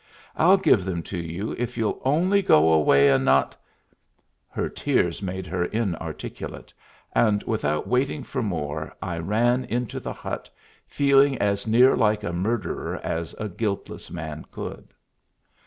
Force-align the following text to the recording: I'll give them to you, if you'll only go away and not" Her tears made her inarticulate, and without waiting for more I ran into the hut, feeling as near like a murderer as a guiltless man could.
I'll 0.35 0.57
give 0.57 0.83
them 0.83 1.03
to 1.03 1.17
you, 1.19 1.51
if 1.59 1.77
you'll 1.77 2.01
only 2.03 2.41
go 2.41 2.73
away 2.73 3.09
and 3.09 3.23
not" 3.23 3.55
Her 4.57 4.67
tears 4.67 5.21
made 5.21 5.45
her 5.45 5.65
inarticulate, 5.65 6.73
and 7.13 7.43
without 7.43 7.87
waiting 7.87 8.23
for 8.23 8.41
more 8.41 8.95
I 8.99 9.19
ran 9.19 9.63
into 9.65 9.99
the 9.99 10.11
hut, 10.13 10.49
feeling 10.87 11.37
as 11.37 11.67
near 11.67 11.95
like 11.95 12.23
a 12.23 12.33
murderer 12.33 12.95
as 13.03 13.35
a 13.37 13.47
guiltless 13.47 14.09
man 14.09 14.45
could. 14.51 14.87